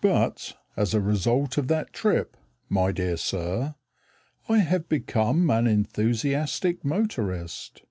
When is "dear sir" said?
2.90-3.74